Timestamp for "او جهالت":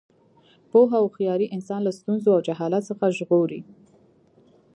2.35-2.83